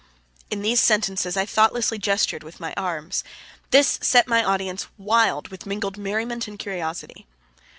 [0.49, 3.23] In these sentences I thoughtlessly gestured with my arms;
[3.69, 7.27] this set my audience wild with mingled merriment and curiosity.